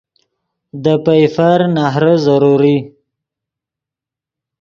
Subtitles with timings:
[0.83, 2.75] دے پئیفر نہرے ضروری